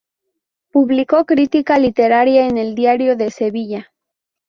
[0.71, 3.93] Publicó crítica literaria en El Diario de Sevilla.